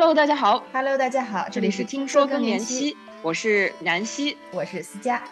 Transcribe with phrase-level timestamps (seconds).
[0.00, 0.64] Hello，大家好。
[0.72, 5.22] Hello，大家好，这里是听说更年期，我是南希，我是思佳。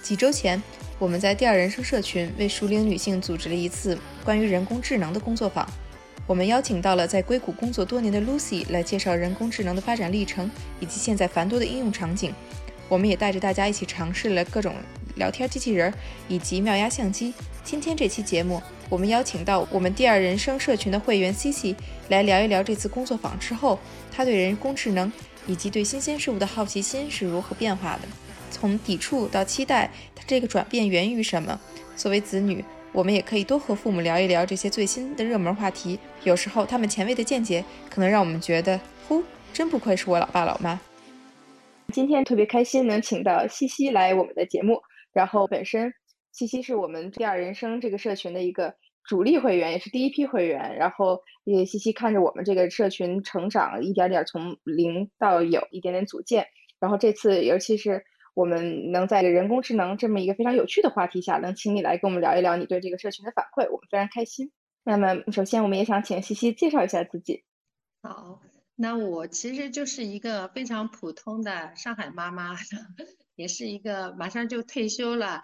[0.00, 0.62] 几周前，
[0.96, 5.68] 我们在第二人生社群为熟龄女性组织了一次关于人工智能的工作坊。
[6.24, 12.32] 我们邀请到了在硅谷工作多年的 Lucy 来介绍人工智能的发展历程以及现在繁多的应用场景。
[12.88, 14.76] 我们也带着大家一起尝试了各种
[15.14, 15.92] 聊天机器人
[16.28, 17.32] 以及妙压相机。
[17.62, 21.74] 今天这期节目，我们邀请到我们第二人生社群的会员 Cici
[22.08, 23.78] 来聊一聊这次工作坊之后，
[24.12, 25.10] 她对人工智能
[25.46, 28.02] 以及对新鲜事物的好奇心是如何变化的。
[28.50, 31.58] 从抵触到期待，它这个转变源于什么？
[31.96, 35.98] 作为子女，我们也可以多和父母聊一聊这些最新的热门话题。
[36.22, 38.78] 有时候他们前卫的见解，可能让我们觉得，
[39.08, 40.78] 呼，真不愧是我老爸老妈。
[41.92, 44.82] 今天特别开心能请到西西来我们的节目，
[45.14, 45.94] 然后本身
[46.32, 50.76] 西西是我们第二人生这个社群的一个主力会员，也是第一批会员。
[50.76, 56.46] 然后也西西看着我们这个社群成长，一点点从零到有，一点点组建。
[56.80, 58.04] 然后这次尤其是
[58.34, 64.50] 我们能在人工智能这么一个非常有趣的话题下，能请你来跟我们聊一聊你对这个社群的反馈，我们非常开心。
[64.82, 67.44] 那么首先我们也想请西西介绍一下自己。
[68.02, 68.40] 好。
[68.76, 72.56] 那我其实就是一个非常普通的上海妈妈，
[73.36, 75.42] 也是一个马上就退休了。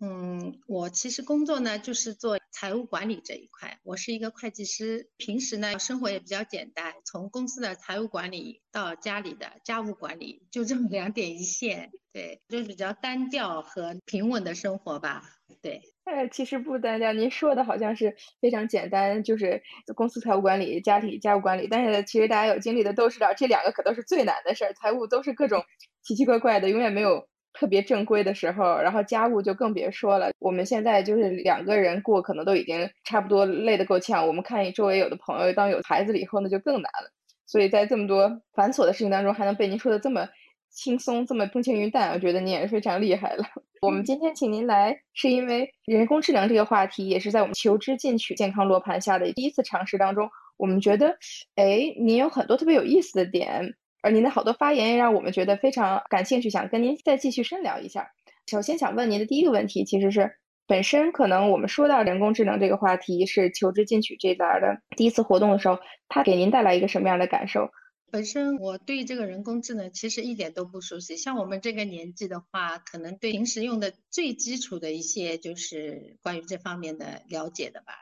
[0.00, 5.10] 嗯，我其实工作呢就是做财务管理这一块，我是一个会计师。
[5.16, 11.92] 平时呢生活也比较简单，从公司的财务管理到家里的家务管理，就这么两点一线。
[12.12, 15.22] 对，就比较单调和平稳的生活吧。
[15.62, 15.95] 对。
[16.06, 19.60] 呃，其实不单调，您说的好像是非常简单，就是
[19.96, 21.66] 公司财务管理、家庭家务管理。
[21.68, 24.72] 但是其实大家有经历的都知道，这两个可都是最难的事儿。
[24.74, 25.64] 财务都是各种
[26.04, 28.78] 奇奇怪怪的，永远没有特别正规的时候。
[28.80, 30.30] 然后家务就更别说了。
[30.38, 34.24] 我们现在就是两个人过，可能都已经差不多累得够呛。
[34.24, 37.10] 我们看周围有的朋友，当有孩子了以后，那就更难了。
[37.46, 40.28] 所以在这么多繁琐的事情当中，还能被您说的这么
[40.70, 43.44] 轻松，这么风轻云淡，我觉得您也是非常厉害了。
[43.82, 51.14] 我们今天请您来，是因为人工智能这个话题，也是在我们求知进取健康罗盘下的第一次尝试当中，我们觉得，
[51.56, 58.08] 哎，您有很多特别有意思的点，而您的好多发言也让我们觉得非常感兴趣，想跟您再继续深聊一下。
[58.46, 60.30] 首先想问您的第一个问题，其实是
[60.66, 65.78] 本身可能我们说到人工智能这个话题是求知进取这边的第一次活动的时候，
[66.08, 67.68] 它给您带来一个什么样的感受？
[68.16, 77.92] 本身我对这个人工智能其实一点都不熟悉，像我们这个年纪的话，可能对平时用的最基础的一些就是关于这方面的了解的吧。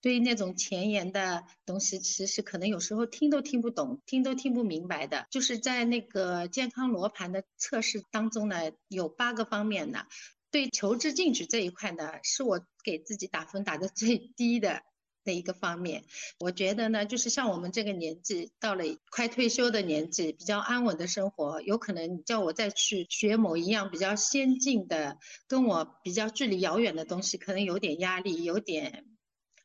[0.00, 5.26] 对于那种前沿的东西，其实可能有时候听都听不懂，听都听不明白的。
[5.32, 10.04] 就是在那个健康罗盘的测试当中呢，有八个方面呢，
[10.52, 14.82] 对求知进取这一块呢，是我给自己打分打的最低的。
[15.26, 16.04] 的一个方面，
[16.38, 29.04] 我觉得呢，就是像我们这个年纪，到了快退休的年纪，比较安稳的生活，有可能你叫我再去学某一样比较先进的、跟我比较距离遥远的东西，可能有点压力，有点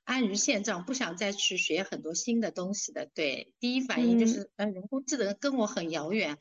[0.03, 3.07] 安于现状，不想再去学很多新的东西的。
[3.13, 6.37] 对，第一反应就是，呃，人工智能跟我很遥远，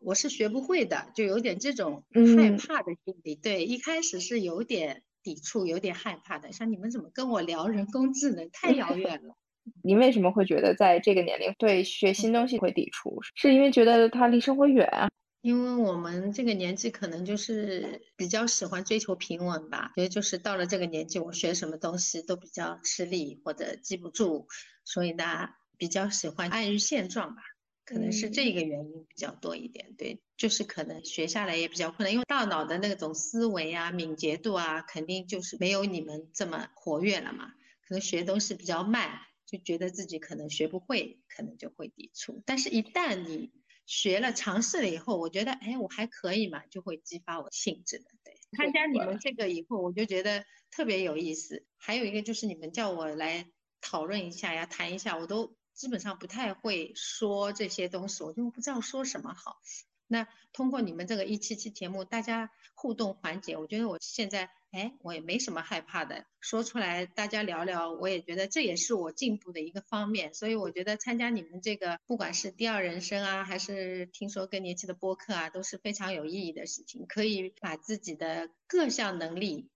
[0.00, 2.04] 我是学不会的，就有点这种
[2.36, 3.36] 害怕的心理。
[3.36, 5.04] 对，一开始是有点。
[5.22, 9.34] 抵触有点害怕的，像你们怎么跟我聊人工智能，太遥远了。
[9.84, 13.18] 你为什么会觉得在这个年龄对学新东西会抵触？
[13.36, 15.08] 是因为觉得它离生活远啊？
[15.42, 24.46] 因为我们这个年纪可能就是比较喜欢追求平稳吧，觉得就是到了这个年纪，我学什么东西都比较吃力或者记不住，
[24.84, 27.42] 所以呢，比较喜欢安于现状吧。
[27.84, 37.52] 可能是这个原因比较多一点，对，就是可能学下来也比较困难，因为大脑的那种思维啊、敏捷度啊，肯定就是没有你们这么活跃了嘛。
[37.86, 42.42] 可能学东西比较慢，就觉得自己可能学不会，可能就会抵触。
[42.46, 43.50] 但是，一旦你
[43.84, 48.04] 学了、尝试了以后，我觉得，哎，我还可以嘛，就会激发我兴致的。
[48.24, 51.66] 对，参加你们这个以后，我就觉得特别有意思。
[51.76, 53.50] 还有一个就是你们叫我来
[53.80, 55.56] 讨论一下呀、谈一下，我都。
[55.74, 59.60] 基本上不太会说这些东西，我就不知道说什么好。
[60.06, 70.34] 那通过你们这个一期期节目，大家互动环节，我觉得我现在哎，我也没什么害怕的，说出来大家聊聊，我也觉得这也是我进步的一个方面。
[70.34, 79.70] 所以我觉得参加你们这个，不管是第二人生啊，还是听说更年期的播客啊，都是非常有意义的事情，可以把自己的各项能力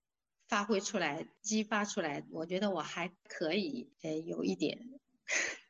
[0.47, 2.23] 发挥出来、激发出来。
[2.29, 4.77] 我觉得我还可以，呃，有一点。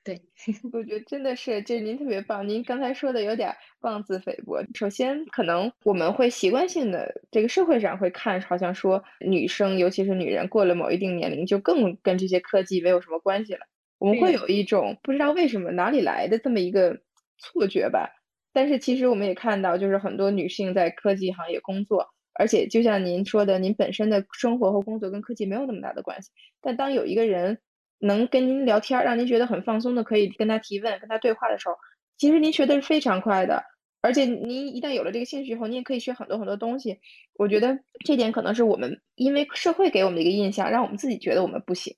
[0.08, 0.22] 对，
[0.72, 2.48] 我觉得真的是，这您特别棒。
[2.48, 4.64] 您刚才说的有点妄自菲薄。
[4.74, 13.60] 首先，可能我们会习惯性的这个社会上会看，好像说女生，尤其是女人过了某一定年龄，就更跟这些科技没有什么关系了。
[14.00, 16.98] 我们会有一种不知道为什么哪里来的这么一个
[17.38, 18.10] 错觉吧。
[18.54, 26.30] 但是其实我们也看到，就是很多女性在科技行业工作，而且就像您说的，您本身的生活和工作跟科技没有那么大的关系。
[26.62, 27.60] 但当有一个人，
[28.00, 31.76] 能跟您聊天，让您觉得很放松的，可以跟他提问、跟他对话的时候，
[32.18, 33.64] 其实您学的是非常快的。
[34.02, 37.00] 而且您一旦有了这个兴趣以后，您也可以学很多很多东西。
[37.34, 41.96] 我觉得这点可能是我们因为社会给我们的一个印象，让我们自己觉得我们不行。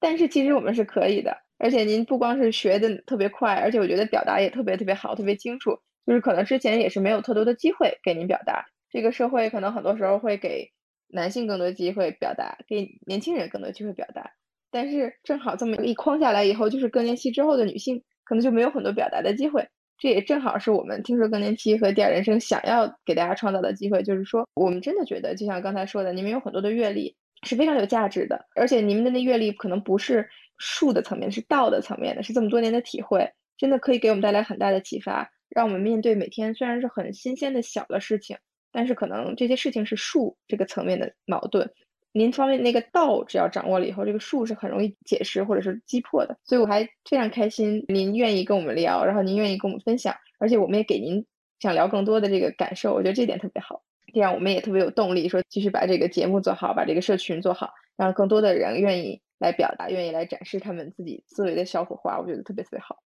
[0.00, 1.36] 但是其实我们是可以的。
[1.58, 5.78] 而且您不光是学的特别快，而且我觉得表达也特别特别好，特别清楚。
[6.04, 8.66] 就是可能之前也是没有特多的机会给您表达。
[8.90, 10.70] 这个社会可能很多时候会给
[11.08, 14.32] 男性更多机会表达，给年轻人更多机会表达。
[14.70, 19.66] 但是正好这么一框下来以后，就是更年期之后的女性可能就没有很多表达的机会。
[19.98, 30.28] 这也正好是我们听说更年期和第二人生想要给大家创造的机会，就是说我们真的觉得，就像刚才说的，你们有很多的阅历是非常有价值的，而且你们的那阅历可能不是
[30.58, 33.26] 术的层面，是道的层面的，是这么多年的体会，
[33.56, 38.36] 真的可以给我们带来很大的启发，让我们面对每天虽然是很新鲜的小的事情，
[38.70, 41.70] 但是可能这些事情是术这个层面的矛盾。
[42.16, 46.34] 您方面那个道，只要掌握了以后，这个术是很容易解释或者是击破的。
[46.44, 51.26] 所以我还非常开心，您愿意跟我们聊，然后您愿意跟我们分享，而且我们也给您
[51.60, 53.82] 想聊更多的这个感受，我觉得这点特别好。
[54.14, 62.96] 这样我们也特别有动力，说继续把这个节目做好，把这个社群做好，让更多的人愿意来表达，愿意来展示他们自己思维的小火花，我觉得特别特别好。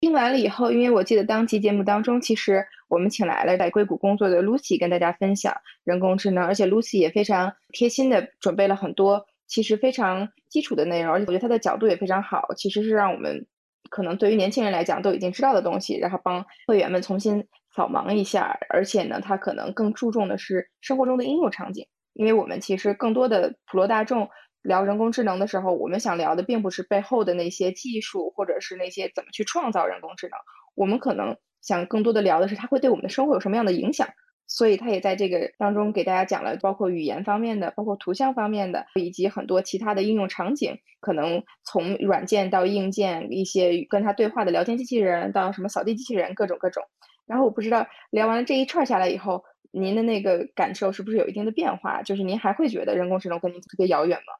[0.00, 5.52] 听完了以后，因为我记得当期节目当中，其实我们请来了在硅谷工作的 Lucy 跟大家分享
[5.82, 13.44] 人工智能，而且 Lucy 也非常贴心的准备了很多其实非常基础的内容，而且我觉得她的角度也非常好，其实是让我们
[13.90, 24.28] 可能对于年轻人来讲都已经知道的东西，然后帮会员们重新扫盲一下，而且呢，他可能更注重的是生活中的应用场景，因为我们其实更多的普罗大众。
[24.68, 30.38] 聊人工智能的时候，我们想聊的并不是背后的那些技术，或者是那些怎么去创造人工智能。
[30.74, 34.06] 我们可能想更多的聊的是它会对我们的生活有什么样的影响。
[34.50, 40.78] 所以他也在这个当中给大家讲了，包括语言方面的，包括图像方面的，以及很多其他的应用场景。
[41.00, 46.82] 可能从软件到硬件，一些跟他对话的聊天机器人，到什么扫地机器人，各种各种。
[47.26, 52.00] 然后我不知道聊完了这一串下来以后，您的那个感受是不是有一定的变化？
[52.02, 54.32] 就是您还会觉得人工智能跟您特别遥远吗？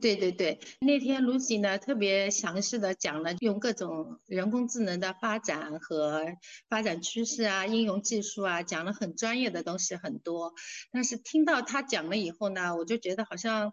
[0.00, 6.24] 对对对，那天 Lucy 呢特别详细的讲了用各种人工智能的发展和
[6.68, 10.52] 发展趋势啊，应用技术啊，讲了很专业的东西很多。
[10.92, 13.72] 但是听到他讲了以后呢，我就觉得好像。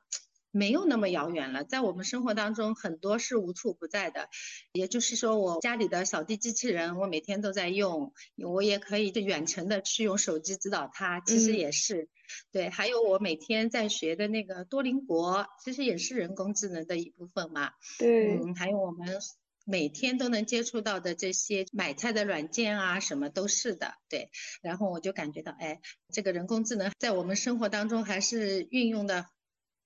[0.57, 4.29] 没有那么遥远了，在我们生活当中，很多是无处不在的。
[4.71, 12.07] 也就是说，我家里的扫地机器人，我每天都在用，我也可以远程的去用手机指导它，其实也是。
[12.51, 17.71] 对，还有我每天在学的那个多邻国，其实也是人工智能的一部分嘛。
[17.99, 18.37] 对。
[18.37, 19.19] 嗯，还有我们
[19.65, 23.95] 每天都能接触到的这些买菜的软件啊，什么都是的。
[24.09, 24.29] 对。
[24.61, 25.81] 然后我就感觉到，哎，
[26.11, 29.27] 这个人工智能在我们生活当中还是运用的。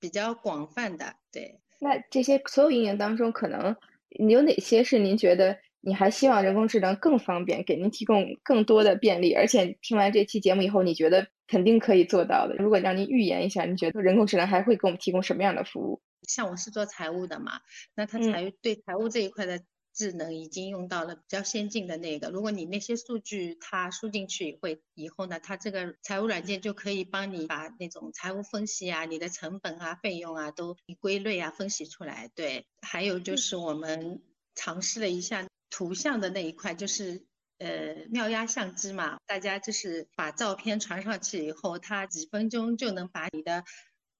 [0.01, 1.59] 比较广泛的，对。
[1.77, 3.75] 那这些所有应用当中，可能
[4.11, 9.33] 有哪些是您觉得你还希望人工智能更方便，给您提供更多的便利？
[9.33, 12.55] 而且听完这期节目以后，你觉得肯定可以做到的。
[12.55, 16.01] 如果让您预言一下，你觉得人工智能还会给我们提供什么样的服务？
[16.27, 17.59] 像我是做财务的嘛，
[17.95, 19.61] 那它财对财务这一块的。
[19.91, 32.29] 智能已经用到了比较先进的那个，如果你那些数据它输进去会以后呢，它这个财务软件就可以帮你把那种财务分析啊、你的成本啊、费用啊都归类啊分析出来。
[32.33, 34.21] 对，还有就是我们
[34.55, 35.45] 尝试了一下
[35.79, 37.23] 图像的那一块，就是
[37.57, 43.63] 呃妙压相机嘛，大家就是把照片传上去以后，它几分钟就能把你的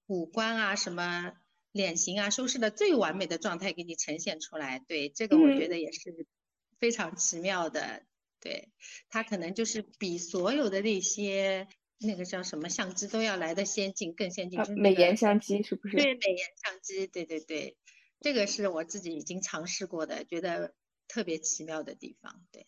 [0.06, 1.34] 五官啊什么。
[1.72, 6.26] 脸型啊，修饰的最完美的状态给你呈现出来，对这个我觉得也是
[6.80, 8.02] 非常奇妙的。
[8.40, 8.70] 对，
[9.08, 11.68] 它可能就是比所有的那些
[12.00, 14.58] 那个叫什么相机都要来的先进，更先进。
[14.76, 15.96] 美颜相机是不是？
[15.96, 17.76] 对，美颜相机，对对对，
[18.20, 20.74] 这个是我自己已经尝试过的，觉得
[21.12, 22.32] 特别奇妙的地方。
[22.52, 22.64] 对。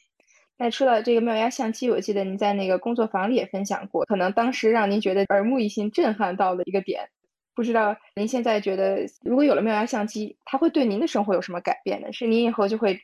[0.59, 7.09] 那说到这个妙压相机，我记得您在那个工作坊里也分享过，可能当时让您觉得耳目一新、震撼到的一个点。
[7.55, 12.13] 不知道您现在觉得，如果有了妙压相机，它会对您的生活有什么改变呢？
[12.13, 13.01] 是您以后就会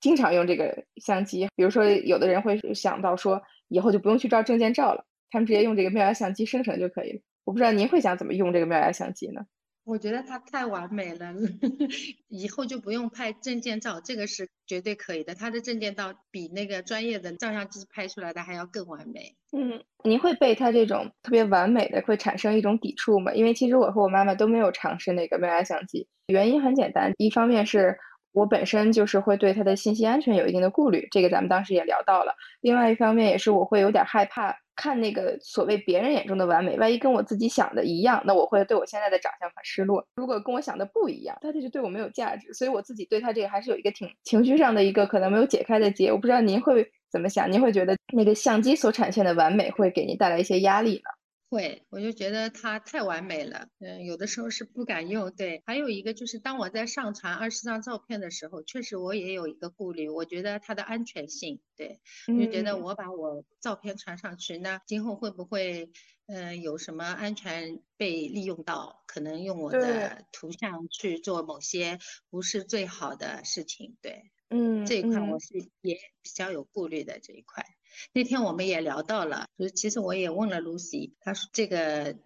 [0.00, 1.48] 经常用这个相机？
[1.54, 7.20] 比如说，有的人会想到说，以后就不用去照证件照了，他们直接用这个妙压相机生成就可以了。
[7.44, 9.46] 我不知道您会想怎么用这个妙压相机呢？
[9.86, 11.32] 我觉得他太完美了，
[12.26, 15.32] 以后就不用拍证件照，这个是绝对可以的。
[15.32, 19.36] 他的证件照比那个专业的照相机拍出来的还要更完美。
[19.52, 23.32] 嗯，您会被他这种特别完美的会产生一种抵触吗？
[23.32, 27.96] 因为其实我和我妈妈都没有尝试那个美颜相机，原因很简单，一方面是
[28.32, 34.56] 我本身就是会对它的信息安全有一定的顾虑，这个咱们当时也聊到了；另外一方面也是我会有点害怕。
[34.76, 40.06] 看那个所谓别人眼中的完美，万一跟我自己想的一样，那我会对我现在的长相很失落。
[40.16, 42.52] 如果跟我想的不一样，他这就对我没有价值。
[42.52, 46.12] 所以我自己对他这个还是有一个挺情绪上的一个可能没有解开的结。
[46.12, 47.50] 我不知道您会怎么想？
[47.50, 51.25] 您会觉得那个相机所产现的完美会给您带来一些压力呢？
[51.50, 55.30] 会，我就觉得它太完美了，嗯，有的时候是不敢用。
[55.34, 65.90] 对，还有一个就是当我在上传二十张照片的时候，确实我也有一个顾虑，我觉得它的安全性，对，就觉得我把我照片传上去，那今后会不会，
[66.26, 69.04] 嗯，有什么安全被利用到？
[69.06, 71.98] 可能用我的图像去做某些
[72.28, 77.75] 不是最好的事情，对，嗯，这一块我是也比较有顾虑的这一块。
[78.12, 82.16] 那天我们也聊到了，就是其实我也问了 Lucy，她说这个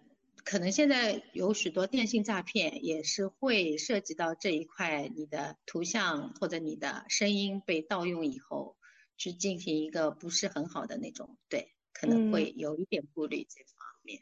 [0.43, 8.75] 可能现在有许多电信诈骗也是会涉及到这一块，你的图像或者你的声音被盗用以后，
[9.17, 14.19] 去进行一个不是很好的那种，对，可能会有一点顾虑这方面。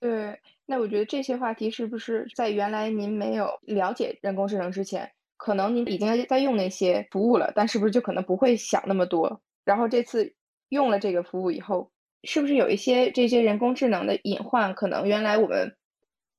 [0.00, 10.36] 对，那我觉得这些话题是不是在原来您没有了解人工智能之前，可能您已经在用那些服务了，但是不是就可能不会想那么多，然后这次。
[10.68, 11.90] 用了这个服务以后，
[12.22, 14.74] 是不是有一些这些人工智能的隐患？
[14.74, 15.76] 可能原来我们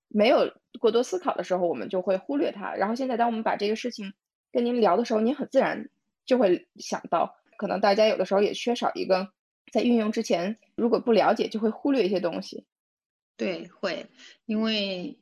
[0.07, 2.73] 没有过多思考的时候，我们就会忽略它。
[2.75, 4.13] 然后现在，当我们把这个事情
[4.51, 5.89] 跟您聊的时候，您很自然
[6.25, 9.29] 就会想到，可能大家有的时候也缺少一个
[9.71, 12.65] 在运用之前，如果不了解，就会忽略一些东西。
[13.37, 14.07] 对，会，
[14.45, 15.17] 因为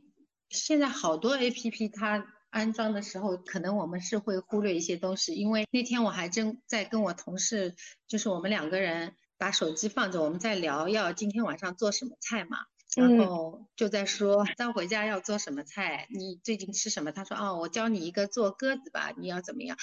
[0.49, 2.25] 现在好多 APP 它。
[2.53, 7.73] 安装的时候，可能我们是会忽略一些东西，因为那天我还真在跟我同事，
[8.07, 12.59] 就是我们两个人把手机放着，我们在聊要今天晚上做什么菜嘛，
[12.95, 17.11] 然后就在说待回家要做什么菜，你最近吃什么？
[17.11, 19.75] 他说哦，我教你一个做鸽子吧，你要怎么样？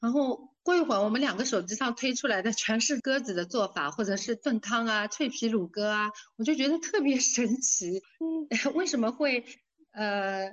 [0.00, 8.02] 然后过一会儿，我们两个手机上推出来的全是鸽子的做法，或者是炖汤啊、脆皮乳鸽啊，我就觉得特别神奇。
[8.18, 9.44] 嗯， 为什么会
[9.92, 10.52] 呃？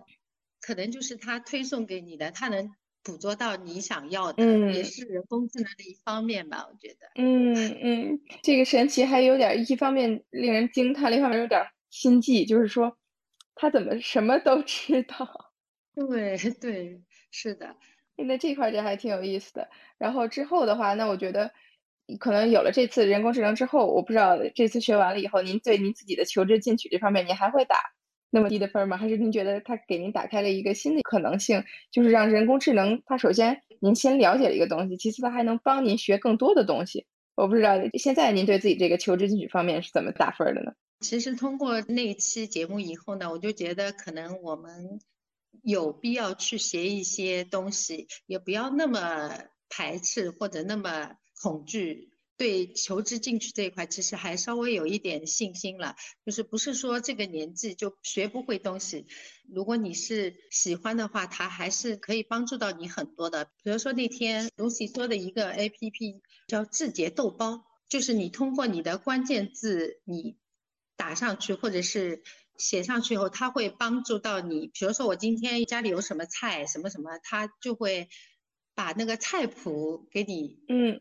[0.65, 2.72] 可能就是它推送给你的，它能
[3.03, 7.08] 捕捉到你想要的，也是人工智能的一方面吧，我觉得。
[7.15, 7.53] 嗯
[7.84, 12.98] 嗯，这个神奇还有点，一方面令人惊叹，另一方面有点心悸，就是说，
[13.55, 15.27] 他怎么什么都知道？
[15.96, 17.75] 对对，是的。
[18.15, 19.70] 那这块就还挺有意思的。
[19.98, 21.51] 然后之后的话，那我觉得
[22.20, 27.75] 可能有了这次人工智能之后，我不知道这次学完了以后，您对您自己的求职进取这方面，您还会打？
[28.34, 28.98] 那么低的分吗？
[28.98, 37.06] 还是您觉得它给您打开了一个新的可能性，就是让人工智能，它首先您先了解了一个东西，其次它还能帮您学更多的东西。
[37.36, 40.74] 我不知道现在您对自己这个求职进取方面是怎么打分的呢？
[41.02, 45.00] 其实通过那期节目以后呢，我就觉得可能我们
[45.62, 49.30] 有必要去学一些东西，也不要那么
[49.70, 52.10] 排斥或者那么恐惧。
[52.36, 59.06] 对求职进去这一块，其实还稍微有一点信心了，就是不是说这个年纪就学不会东西。
[59.48, 63.46] 如果你是喜欢的话，它还是可以帮助到你很多的。
[63.63, 70.36] 比如说那天 Lucy 说的一个 APP 叫字节豆包，就是你通过你的关键字你
[70.96, 72.24] 打上去或者是
[72.58, 74.72] 写上去以后，它会帮助到你。
[74.74, 78.10] 比如说我今天家里有什么菜什么什么，它就会
[78.74, 80.58] 把那个菜谱给你。
[80.68, 81.00] 嗯。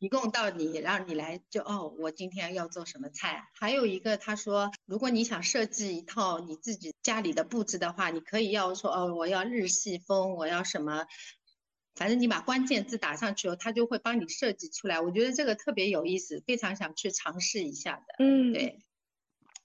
[0.00, 3.44] 提供到你，让你来就哦，我今天要做什么菜？
[3.52, 11.04] 还有一个他说，如果你想设计一套你自己家里的布置的话，你可以要说哦，我要日系风，我要什么，
[11.94, 15.02] 反正你把关键字打上去后，他就会帮你设计出来。
[15.02, 18.24] 我觉得这个特别有意思，非常想去尝试一下的。
[18.24, 18.78] 嗯，对。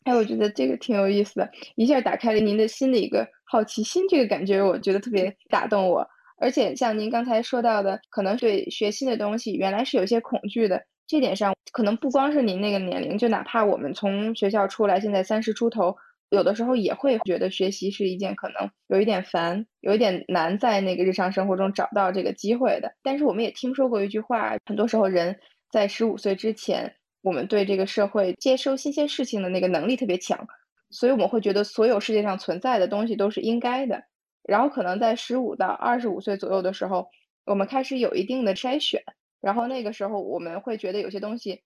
[0.03, 6.05] 哎，我觉得这个挺有意思的，一下打开了您的新的一个好奇心，这个感觉我觉得特别打动我。
[6.37, 15.95] 而且像您刚才说到的，可能对学新的东西原来是有些恐惧的，这点上可能不光是您那个年龄，就哪怕我们从学校出来，现在三十出头，
[16.29, 22.93] 有的时候也会觉得学习是一件可能有一点烦、有一点难在那个日常生活中找到这个机会的。
[23.01, 25.37] 但是我们也听说过一句话，很多时候人
[25.71, 30.45] 在十五岁之前，我们对这个社会接收新鲜事情的那个能力特别强，
[30.89, 34.03] 所以我们会觉得所有世界上存在的东西都是应该的。
[34.47, 37.07] 然后可能在十五到二十五岁左右的时候，
[37.45, 39.01] 我们开始有一定的筛选，
[39.41, 41.61] 然后那个时候我们会觉得有些东西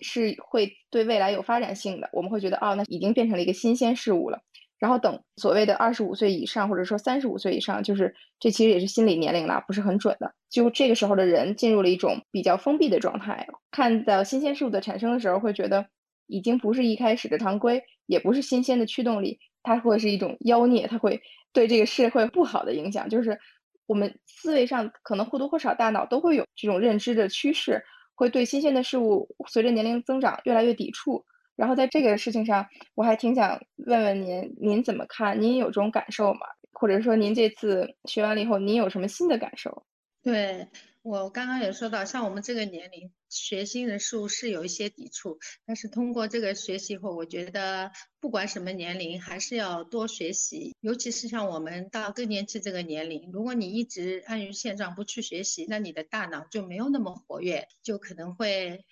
[0.00, 4.40] 是会对未来有发展性的，我们会觉得哦，那已经变成了一个新鲜事物了。
[4.78, 10.34] 然后等所谓的二十五岁以上，或者说三十五岁以上，就是这其实也是心理年龄了，不是很准的。
[10.50, 15.86] 就这个时候的人进入了一种比较封闭的状态，看到新鲜事物的产生的时候，会觉得
[16.26, 23.08] 已经不是一开始的常规，也不是新鲜的驱动力，它会是一种妖孽，它会对这个社会不好的影响。
[23.08, 23.38] 就是
[23.86, 27.82] 我们思维上可能或多或少大脑都会有这种认知的趋势，
[28.14, 31.24] 会对新鲜的事物随着年龄增长越来越抵触。
[31.54, 35.40] 然后在这个事情上，我还挺想问问您，您怎么看？
[35.40, 36.40] 您有这种感受吗？
[36.72, 39.84] 或者说您这次学完了以后，您有什么新的感受？
[40.22, 40.66] 对
[41.02, 47.90] 我刚刚也说到，像我们这个年龄学新的事物是有一些抵触，但是通过这个学习后，我觉得
[48.20, 50.74] 不管什么年龄，还是要多学习。
[50.80, 58.84] 尤其是像我们到更年期这个年龄，如果你一直安于现状不去学习，那你的大脑就没有那么活跃，就可能会。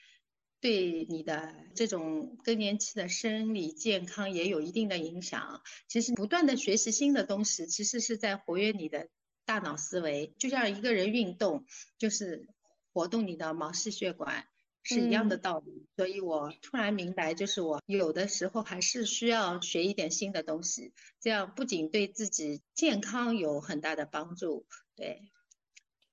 [0.62, 5.62] 对你的这种更年期的生理健康也有一定的影响。
[5.88, 9.08] 其实不断的学习新的东西，其实是在活跃你的
[9.50, 11.64] 大脑思维，就像一个人运动，
[11.99, 12.47] 就是
[12.92, 14.47] 活动你的毛细血管
[14.85, 15.88] 是一样的道理。
[15.97, 25.21] 所以我突然明白，就是我有的时候还是需要学一点新的东西，这样不仅对自己健康有很大的帮助，对。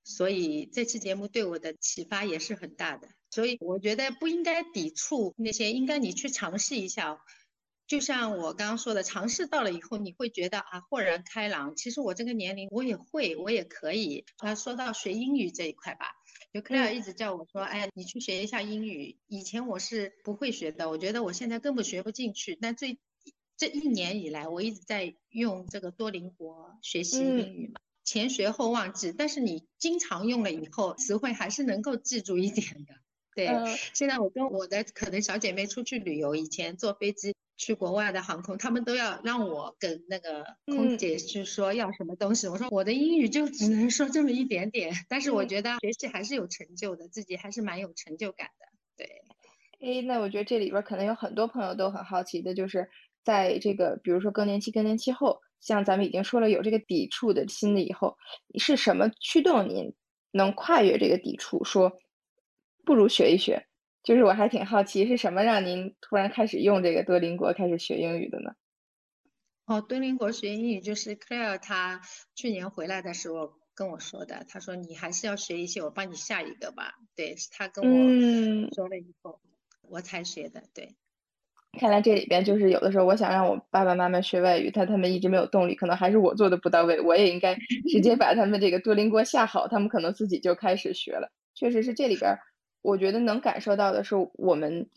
[0.02, 3.08] 所以这期节目对我的启发也是很大的。
[3.30, 7.20] 所以我觉得不应该抵触那些，应该你去尝试一下。
[7.88, 11.74] 就像我刚刚说的，尝试到了以后，你会觉得啊，豁然开朗。
[11.74, 14.26] 其实我这个年龄我也会，我也可以。
[14.36, 16.04] 啊，说到学英语这一块吧，
[16.52, 19.16] 就克莱尔一直叫我说，哎，你去学一下英语。
[19.26, 22.58] 以前我是不会学的，我觉得我现在根本学不进去。
[22.60, 22.98] 但最
[23.56, 29.14] 这一年以来，我一直在用这个多邻国学习英语嘛，前学后忘记。
[29.16, 32.94] 但是你经常用了以后，词汇还是能够记住一点的。
[33.34, 33.48] 对，
[33.94, 42.48] 现在我跟我的可能小姐妹出去旅游，以前坐飞机去国外的航空，他们都要让我跟那个空姐去说要什么东西。
[42.48, 48.66] 我说我的英语就只能说这么一点点，但是我觉得学习还是有成就的，自己还是蛮有成就感的。
[48.96, 49.22] 对，
[49.80, 52.88] 哎，那我觉得这里边可能有很多朋友都很好奇的，就是
[53.22, 58.16] 在这个比如说更年期、更年期后，像咱们已经说了有这个抵触的心理以后，
[58.58, 59.94] 是什么驱动您
[60.30, 61.92] 能跨越这个抵触，说？
[62.84, 63.67] 不如学一学，
[64.08, 68.52] 就是我还挺好奇是什么让您突然开始用这个多邻国开始学英语的呢？
[69.66, 72.00] 哦，多邻国学英语就是 Claire 他
[72.34, 76.94] 去年回来的时候跟我说的，他说你还是要学一些，我帮你下一个吧。
[77.14, 77.90] 对，是他跟我
[78.74, 79.42] 说了以后
[79.82, 80.62] 我才学的。
[80.72, 80.96] 对，
[81.78, 86.98] 看来这里边就是有的时候我想让我爸爸妈妈学外语，但他们一直没有动力，可能还是我做的不到位。
[87.02, 87.54] 我也应该
[87.92, 91.30] 直接 把他们这个多邻国下好，他们可能自己就开始学了。
[91.54, 92.38] 确实是这里边。
[92.82, 94.88] 我觉得能感受到的是，我们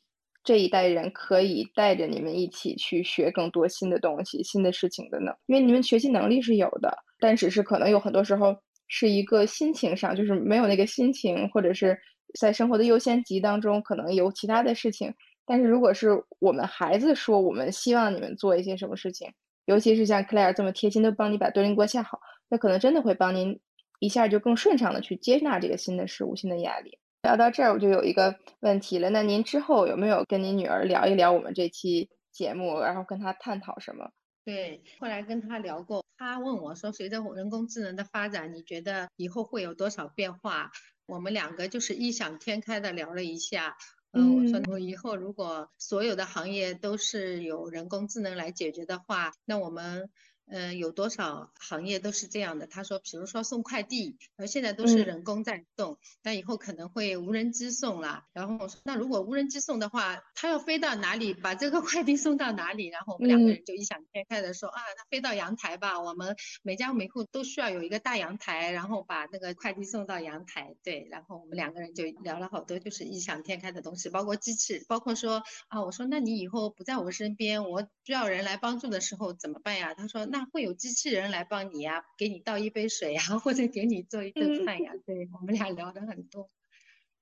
[0.44, 5.32] 这一代人可以带着你们一起去学更多新的东西、新的事情的呢。
[5.48, 8.56] 因为你们学习能力是有的，但只是可能有很多时候
[8.88, 11.98] 是一个心情上，就是没有那个心情，或者是
[12.40, 15.14] 在生活的优先级当中可能有其他的事情。
[15.46, 19.30] 但是如果是我们孩子说，我们希望你们做一些什么事情，
[19.66, 23.60] 尤其是像 Claire 这么贴心的帮你把多邻国下好，那可能真的会帮您
[24.00, 26.98] 一下就更顺畅的去接纳这个新的事物、新的压力。
[27.22, 29.12] 聊到这儿，我就有一个问题了。
[29.12, 34.10] 那您之后有没有跟您女儿聊一聊我们这期节目，然后跟她探讨什么？
[34.44, 40.72] 对，后来跟她聊过，她问我说，随着人工智能的发展，你觉得以后会有多少变化？
[41.06, 43.78] 我们两个就是异想天开的聊了一下。
[44.14, 50.10] 嗯，我说以后如果所有的行业都是由人工智能来解决的话，那我们。
[50.52, 52.68] 嗯，有多少行业都是这样的？
[52.68, 58.26] 他说，比如说送快递，然后现在都是人工在送，那以后可能会无人机送了。
[58.34, 62.88] 然后我说，那如果无人机送的话，它要飞到哪里，把这个 快递送到哪里？
[62.88, 70.76] 然后我们两个人就异想天开的说啊，那飞到阳台吧，我们每家每户都需要有一个大阳台，然后把那个快递送到阳台。
[70.84, 79.94] 对，然后我们两个人就聊了好多，就是异想天开的东西，包括机器，包括说啊，我说那你以后不在我身边，我需要人来帮助的时候怎么办呀？
[79.94, 80.41] 他说那。
[80.46, 84.94] 会有机器人来帮你呀，给你倒一杯水呀， 或者给你做一顿饭呀。
[85.06, 86.50] 对我们俩聊的很多。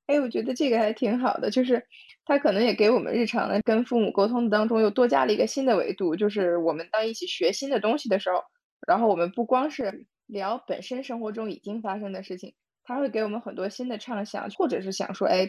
[0.07, 1.85] 哎，我觉得这个还挺好的，就是
[2.25, 8.41] 他可能也给我们日常的跟父母沟通当中又多加了一个新的维度，就是我们当一起学新的东西的时候，
[8.87, 15.47] 然后我们不光是聊本身生活中已经发生的事情，他会给我们很多新的畅想，或者是想说，哎，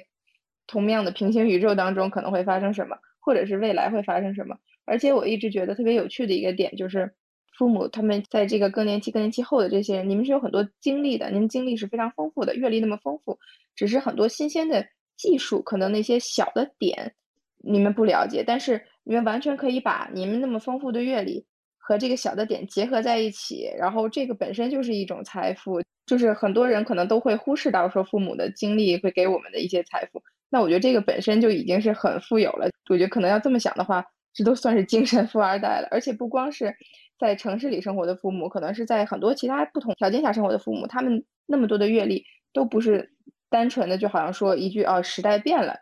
[0.67, 4.59] 同样的平行宇宙当中可能会发生什么，或者是未来会发生什么。
[4.85, 7.15] 而且我一直觉得特别有趣的一个点就是。
[7.61, 13.39] 父母他们在这个更年期、更年期后的这些人，你们是有很多经历的，您经历是非常丰富的，阅历那么丰富，
[13.77, 14.83] 只是很多新鲜的
[15.15, 17.13] 技术，可能那些小的点
[17.59, 21.45] 你们不了解，但是你们完全可以把你们那么丰富的阅历
[21.77, 25.83] 和这个小的点结合在一起，然后这个本身就是一种财富。
[26.07, 32.69] 就是很多人可能都会忽视到说父母的经历会给我们的一些财富，那我觉得这个本身就已经是很富有了。
[32.89, 35.87] 我觉得可能要这么想的话，这都算是精神富二代了。
[35.93, 36.75] 而且不光是
[37.21, 43.13] 在城市里生活的父母，可能是在很多其他不同条件下生活的父母，他们那么多的阅历都不是
[43.51, 45.77] 单纯的就好像说一句哦时代变了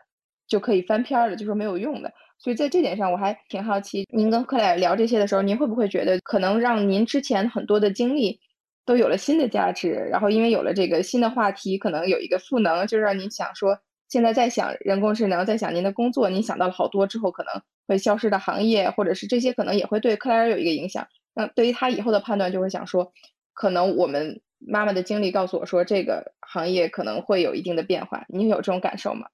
[0.48, 2.12] 就可以翻篇了，就说没有用的。
[2.38, 8.40] 所以在这点上，我还挺好奇，您跟克莱尔聊这些的时候，您会不会觉得可能让您之前很多的经历。
[8.86, 17.52] 都有了新的价值，然后因为有了这个新的话题，可能有一个赋能，就是让您想说，现在在想人工智能，在想您的工作，您想到了好多之后可能
[17.86, 21.06] 会消失的行业，或者是这些可能也会对克莱尔有一个影响。
[21.38, 23.12] 那对于他以后的判断，就会想说，
[23.52, 28.26] 可能我们妈妈的经历告诉我说，这个行业可能会有一定的变化。
[28.28, 29.28] 你有这种感受吗？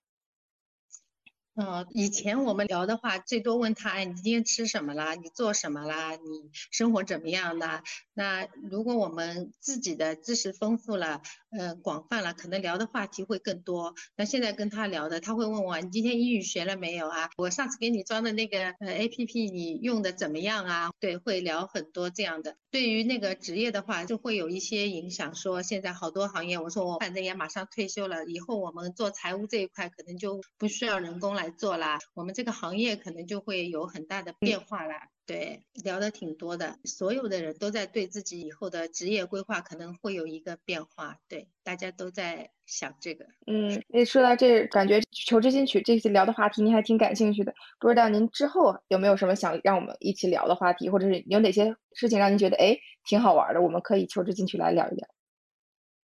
[1.56, 5.14] 嗯，以前我们聊的话，最多问他，哎，你今天吃什么啦？
[5.14, 6.10] 你做什么啦？
[6.16, 7.80] 你生活怎么样呢？
[8.12, 11.22] 那如果我们自己的知识丰富了，
[11.56, 13.94] 呃，广泛了，可能聊的话题会更多。
[14.16, 17.30] 那现在跟他聊的，他会问我，你今天英语学了没有啊？
[17.36, 20.90] 我上次给你装的那个呃 A P P，你用的怎么样啊？
[20.98, 22.56] 对，会聊很多这样的。
[22.70, 25.34] 对于那个职业的话，就会有一些影响。
[25.34, 35.08] 说现在好多行业，我说我反正也马上退休了，以后我们做财务这一块可能就不需要人工来做啦，我们这个行业可能就会有很大的变化啦。
[35.26, 43.24] 对，聊的挺多的，所有的人都在对自己以后的职业规划可能会有一个变化，对，大家都在想这个。
[43.46, 47.54] 嗯，诶，说到这，感觉求职进取这些聊的话题，您还挺感兴趣的。
[47.80, 55.08] 不知道您之后有没有什么想让我们一起聊的话题，或者是有哪些事情让您觉得哎挺好玩的，我们可以求职进取来聊一聊。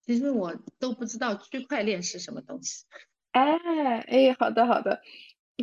[0.07, 2.85] 其实我都不知道区块链是什么东西。
[3.33, 5.03] 哎哎，好的好的。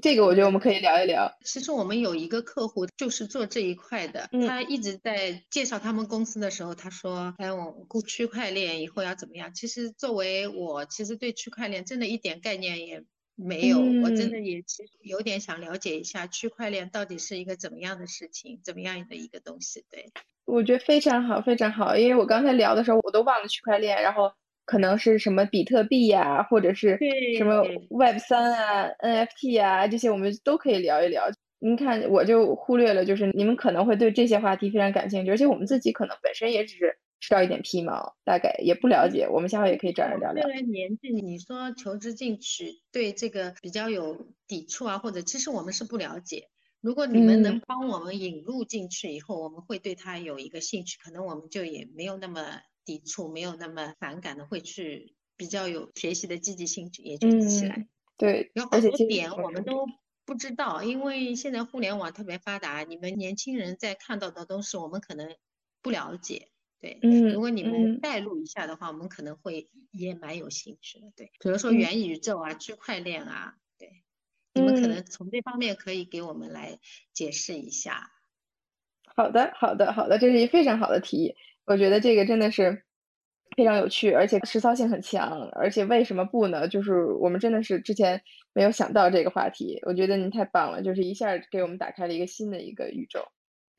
[0.01, 1.31] 这个我觉得我们可以聊一聊。
[1.45, 13.03] 其实我们有一个客户就是做这一块的，他一直在介绍他们公司的时候，他说：“哎，我估区块链以后要怎么样？”其实作为我，其实对区块链真的一点概念也
[13.35, 19.85] 没有，我真的也其实有点想了解一下区块链到底是一个怎么样的事情，怎么样的一个东西。
[19.89, 20.11] 对，
[20.45, 24.33] 我觉得非常好，非常好，因为我刚才聊的时候我都忘了区块链，然后。
[24.65, 26.97] 可能是什么比特币呀，或者是
[27.37, 31.25] 什么 Web 三啊、NFT 啊，这些我们都可以聊一聊。
[31.59, 39.27] 您看，我就忽略了，就是你们可能会对这些话题非常感兴趣，而且我们自己可能本身也只是知道一点皮毛，大概也不了解。
[39.29, 40.47] 我们下回也可以找人聊聊。
[40.47, 46.49] 因为年纪，你说求职进取，对这个比较有抵触啊，或者其实我们是不了解。
[46.81, 52.41] 如果你们能帮我们引入进去以后，我们会对他有一个兴趣，可能我们就也没有那么。
[52.85, 57.87] 抵触没有那么反感的，会去比较有学习的积极性，也就起来。
[58.15, 59.85] 对，有好多点我们都
[60.23, 65.35] 不知道，因为现在互联网特别发达，你们年轻人在看到的东西，我们可能
[65.81, 66.49] 不了解。
[66.79, 71.11] 对，嗯，如果你们带入一下的话，我们可能会也蛮有兴趣的。
[71.15, 74.03] 对，比如说元宇宙啊、区块链啊，对，
[74.53, 76.79] 你们可能从这方面可以给我们来
[77.13, 78.11] 解释一下。
[79.15, 81.35] 好的，好的，好的，这是一非常好的提议。
[81.65, 82.83] 我觉得这个真的是
[83.57, 85.49] 非常有趣，而且实操性很强。
[85.53, 86.67] 而且为什么不呢？
[86.67, 88.21] 就是我们真的是之前
[88.53, 89.79] 没有想到这个话题。
[89.83, 93.19] 我觉得您太棒了，就是一下给我们打开了一个新的一个宇宙。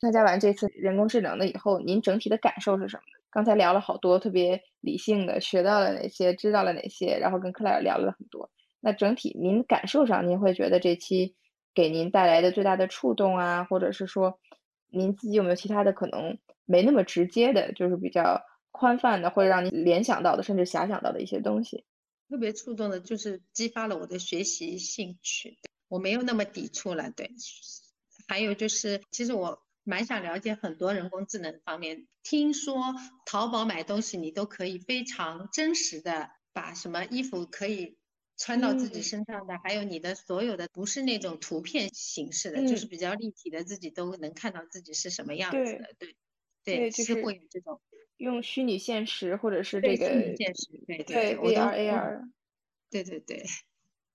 [0.01, 3.03] 参加完这次人工智能的以后，您整体的感受是什么？
[3.31, 8.51] 刚才聊了好多特别理性的，学到了哪些，知道了哪些，然后跟克莱尔聊了很多。
[8.81, 11.35] 那整体您感受上，您会觉得这期
[11.75, 14.39] 给您带来的最大的触动啊，或者是说
[14.91, 16.39] 您自己有没有其他的可能？
[16.67, 21.85] 没那么直接的，就是比较宽泛的，会让你联想到的，甚至遐想到的一些东西。
[22.29, 25.59] 特别触动的，就是激发了我的学习兴趣。
[25.89, 27.31] 我没有那么抵触了，对。
[28.27, 32.09] 还有就是，其实我蛮想了解很多人工智能方面。
[32.25, 32.77] 听说
[33.25, 37.97] 淘宝买东西，你都可以非常真实的把什么衣服可以
[38.37, 46.09] 穿到自己身上的，还有你的所有的不是那种图片形式的，就是比较立体的，自己都能看到自己是什么样子的，对。
[46.09, 46.17] 对，
[46.91, 47.81] 就是会有这种
[48.17, 52.21] 用虚拟现实或者是这个虚拟现实，对对，VR AR，
[52.91, 53.43] 对对 对，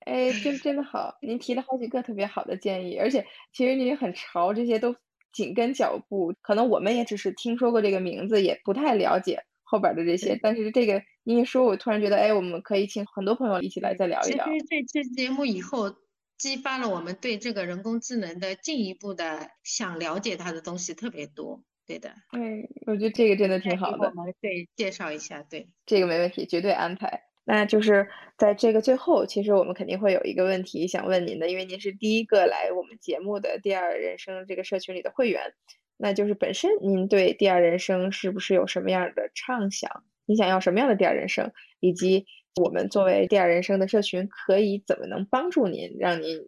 [0.06, 4.96] 哎，真真的好，您提了好几个特别好的建议，而且其实您很潮，这些都
[5.32, 14.46] 紧跟脚步，可能我们也只是听说过这个名字，也不太了解后边的这些，但是这个您一说，我突然觉得，哎，我们可以请很多朋友一起来再聊一聊。
[14.46, 15.96] 其实这期节目以后
[16.38, 21.64] 激发了我们对这个人工智能的进一步的想了解它的东西特别多。
[21.88, 24.08] 对的，对，我觉得这个真的挺好的。
[24.10, 27.24] 我们对，介绍一下，对，这个没问题，绝对安排。
[27.44, 35.54] 那就是在这个最后，其实我们肯定会有一个问题想问您的，因为您是第一个来我们节目的第二人生这个社群里的会员。
[35.98, 40.04] 那就是本身您对第二人生是不是有什么样的畅想？
[40.26, 41.52] 你想要什么样的第二人生？
[41.80, 42.26] 以及
[42.62, 46.40] 我们作为第二人生的社群，可以怎么能帮助您，让您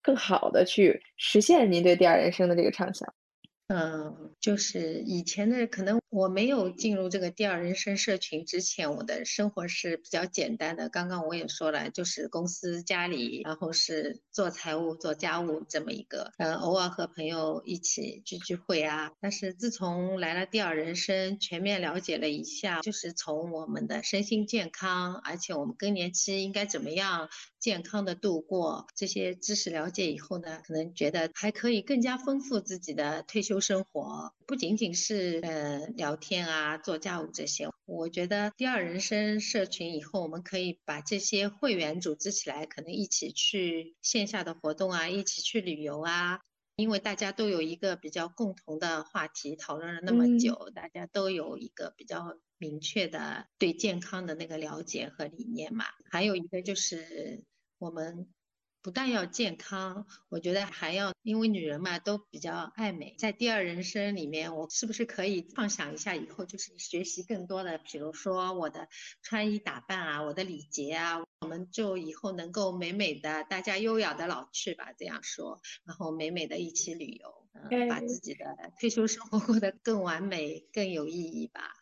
[0.00, 3.12] 更好的去实现您对第二人生的这个畅想？
[3.68, 10.88] 嗯，就是以前的可能我没有进入这个第二人生社群之前，我的生活是比较简单的。
[10.88, 19.10] 刚刚我也说了，就是公司、家里，然后是做财务、做家务这么一个，嗯，偶尔和朋友一起聚聚会啊。
[19.20, 33.56] 但是自从来了第二人生，全面了解了一下，就是从我们的身心健康，而且我们更年期应该怎么样健康的度过，这些知识了解以后呢，可能觉得还可以更加丰富自己的退休。
[33.60, 34.32] 生活。
[34.46, 46.40] 不仅仅是呃聊天啊、做家务这些，我觉得第二人生社群以后，我们可以把这些会员组织起来，可能一起去线下的活动啊，一起去旅游啊，
[46.76, 55.84] 因为大家都有一个比较共同的话题，讨论了那么久，大家都有一个比较明确的对健康的那个了解和理念嘛。
[56.10, 57.44] 还有一个就是
[57.78, 58.28] 我们。
[58.82, 68.86] 不但要健康，我觉得还要，因为女人嘛都比较爱美，在第二人生里面，我是不是可以畅想一下以后就是学习更多的，比如说我的
[69.22, 78.44] 穿衣打扮啊，我的礼节啊，我们就以后能够美美的，大家优雅的老去吧，这样说，然后美美的一起旅游，嗯，把自己的
[78.78, 81.74] 退休生活过得更完美、更有意义吧。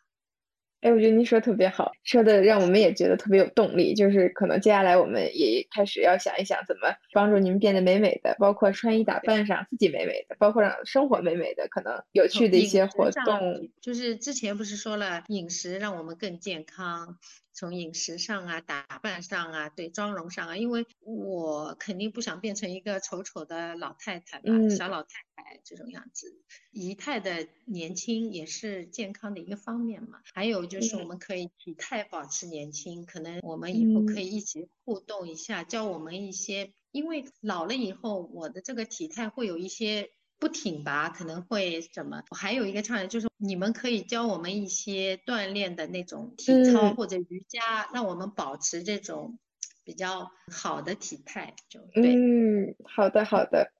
[0.85, 3.95] 哎，我觉得您说特别好，说的让我们也觉得特别有动力。
[3.95, 13.67] 就是可能接下来我们也开始要想一想，怎么帮助您变得美美的，包括穿衣打扮上自己美美的，包括让生活美美的，可能有趣的一些活动。
[13.81, 17.17] 就是之前不是说了饮食让我们更健康。
[17.55, 26.39] 从饮食上啊，打扮上啊，对妆容上啊，因为我肯定不想变成一个丑丑的老太太吧，小老太太这种样子。
[26.71, 30.19] 仪态的年轻也是健康的一个方面嘛。
[30.33, 40.11] 还有就是我们可以体态保持年轻，可能我们以后可以一起互动一下，教我们一些，因为老了以后我的这个体态会有一些。
[40.39, 42.23] 不挺拔可能会什么？
[42.29, 49.39] 我还有一个倡议就是你们可以教我们一些锻炼的那种体操或者瑜伽，让我们保持这种
[49.83, 51.55] 比较好的体态。
[51.69, 53.71] 就对嗯，好的好的，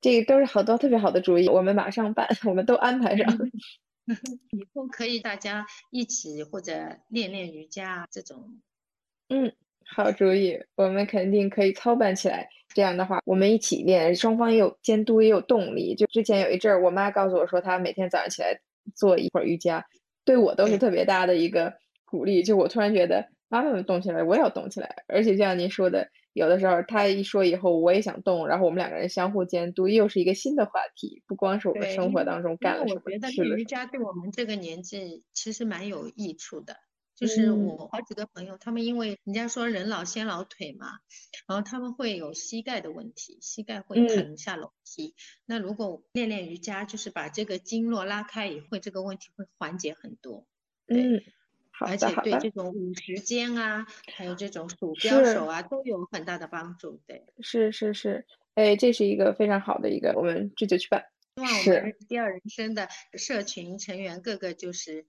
[0.00, 3.26] 这个都是好多特别好的主意，我们马上办，我们都安排上。
[4.50, 8.60] 以后可以大家一起或者练练瑜伽这种。
[9.28, 9.54] 嗯，
[9.86, 12.48] 好主意，我们肯定可以操办起来。
[12.74, 15.94] 这样的话，我们一起练，双方也有监督，也有动力。
[15.94, 18.58] 就之前有一阵儿，我妈告诉我说，她每天早上起来
[18.94, 19.84] 做一会儿瑜伽，
[20.24, 21.74] 对我都是特别大的一个
[22.06, 22.42] 鼓励。
[22.42, 24.88] 就我突然觉得，妈妈们动起来，我也要动起来。
[25.06, 31.22] 而且就像您说的，有的时候她一说以后，我也想动，然后我们两个人相互监督，又是一个新的话题。
[31.26, 36.74] 不光是我们生活当中干了什么，我觉得瑜伽对我们这个年纪其实蛮有益处的。
[37.14, 40.98] 就是我好几个朋友，他们因为人家说人老先老腿嘛，
[41.46, 45.14] 然后他们会有膝盖的问题，膝盖会疼下楼梯。
[45.46, 50.46] 那如果练练瑜伽，就是把这个经络拉开，也会这个问题会缓解很多。
[50.88, 51.22] 嗯，
[51.78, 57.00] 而且对这种五十肩啊，还有这种鼠标手啊，都有很大的帮助。
[57.06, 61.04] 对，是是是，哎，这是一个非常好的一个，我们这就去办。
[61.36, 65.06] 希望我们第二人生的社群成员个个就是。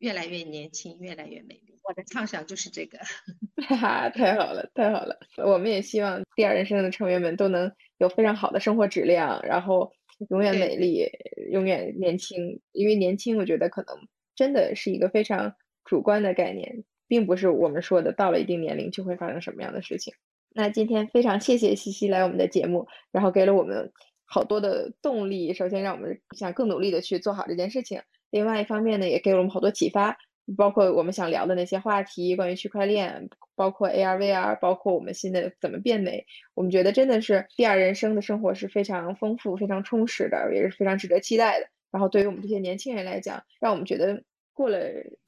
[0.00, 1.78] 越来越年轻，越来越美丽。
[1.84, 2.98] 我的畅想就是这个，
[3.68, 5.18] 哈哈，太好了，太好了。
[5.38, 9.90] 我们也希望第二人生的成员们都能有非常好的生活质量，然后
[10.28, 11.06] 永远美丽，
[11.50, 12.60] 永远年轻。
[12.72, 13.96] 因为年轻，我觉得可能
[14.36, 20.14] 真的是一个非常主观的概念，并不是我们说的到了一定年龄就会发生什么样的事情。
[20.52, 23.92] 那今天非常谢谢西西来我们的节目，然后给了我们
[24.24, 25.52] 好多的动力。
[25.54, 28.02] 首先，让我们想更努力的去做好这件事情。
[28.30, 30.16] 另外一方面呢，也给了我们好多启发，
[30.56, 36.24] 包括我们想聊的那些话题，关于区块链，包括 AR、VR，包括我们新的怎么变美。
[36.54, 41.66] 我们觉得真的是第二人生的生活是非常丰富、非常充实的，也是非常值得期待的。
[41.90, 44.78] 然后对于我们这些年轻人来讲，让我们觉得过了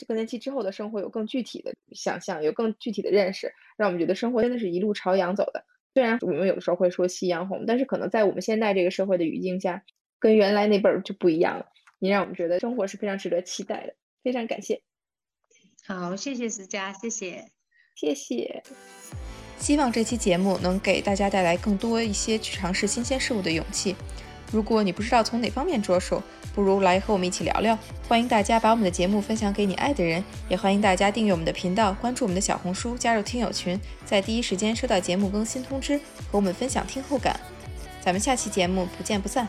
[0.07, 5.65] 更年期之后的生活有更具体的想象，有更具体的认识，让我们觉得生活真的是一路朝阳走的。
[5.95, 9.83] 虽然我们有的时候会说夕阳红，但是可能在我们现在这个社会的语境下，
[10.21, 11.67] 跟原来那辈就不一样了。
[12.03, 14.83] 你让我们觉得生活是非常值得期待的，非常感谢。
[15.87, 17.53] 好，谢谢思佳，谢谢，
[17.95, 18.65] 谢谢。
[19.57, 23.95] 希望这期节目能给大家带来更多一些去尝试新鲜事物的勇气。
[24.51, 26.21] 如果你不知道从哪方面着手，
[26.53, 27.79] 不如来和我们一起聊聊。
[28.09, 37.38] 欢迎大家把我们的节目分享给你爱的人，也欢迎大家订阅我们的频道，关注我们的小红书，加入听友群，在第一时间收到节目更新通知，和我们分享听后感。
[38.01, 39.47] 咱们下期节目不见不散。